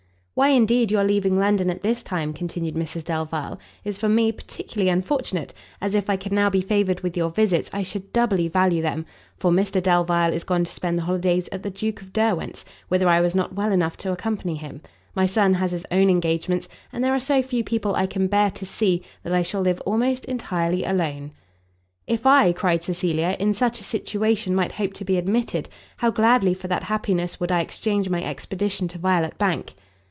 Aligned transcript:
"Why 0.33 0.47
indeed 0.47 0.89
your 0.89 1.03
leaving 1.03 1.37
London 1.37 1.69
at 1.69 1.83
this 1.83 2.01
time," 2.01 2.33
continued 2.33 2.73
Mrs 2.73 3.03
Delvile, 3.03 3.59
"is, 3.83 3.99
for 3.99 4.09
me, 4.09 4.31
particularly 4.31 4.89
unfortunate, 4.89 5.53
as, 5.79 5.93
if 5.93 6.09
I 6.09 6.15
could 6.17 6.31
now 6.31 6.49
be 6.49 6.61
favoured 6.61 7.01
with 7.01 7.15
your 7.15 7.29
visits, 7.29 7.69
I 7.73 7.83
should 7.83 8.11
doubly 8.11 8.47
value 8.47 8.81
them; 8.81 9.05
for 9.37 9.51
Mr 9.51 9.83
Delvile 9.83 10.33
is 10.33 10.43
gone 10.45 10.63
to 10.63 10.71
spend 10.71 10.97
the 10.97 11.03
holidays 11.03 11.47
at 11.51 11.61
the 11.61 11.69
Duke 11.69 12.01
of 12.01 12.11
Derwent's, 12.11 12.65
whither 12.87 13.07
I 13.07 13.21
was 13.21 13.35
not 13.35 13.53
well 13.53 13.71
enough 13.71 13.97
to 13.97 14.11
accompany 14.11 14.55
him; 14.55 14.81
my 15.13 15.27
son 15.27 15.53
has 15.55 15.73
his 15.73 15.85
own 15.91 16.09
engagements, 16.09 16.67
and 16.91 17.03
there 17.03 17.13
are 17.13 17.19
so 17.19 17.43
few 17.43 17.63
people 17.63 17.93
I 17.93 18.07
can 18.07 18.25
bear 18.25 18.49
to 18.51 18.65
see, 18.65 19.03
that 19.21 19.33
I 19.33 19.43
shall 19.43 19.61
live 19.61 19.81
almost 19.81 20.25
entirely 20.25 20.83
alone." 20.83 21.33
"If 22.07 22.25
I," 22.25 22.51
cried 22.51 22.83
Cecilia, 22.83 23.35
"in 23.39 23.53
such 23.53 23.79
a 23.79 23.83
situation 23.83 24.55
might 24.55 24.71
hope 24.71 24.93
to 24.95 25.05
be 25.05 25.17
admitted, 25.17 25.69
how 25.97 26.09
gladly 26.09 26.55
for 26.55 26.67
that 26.67 26.83
happiness 26.85 27.39
would 27.39 27.51
I 27.51 27.59
exchange 27.61 28.09
my 28.09 28.23
expedition 28.23 28.87
to 28.87 28.97
Violet 28.97 29.37
Bank!" 29.37 29.75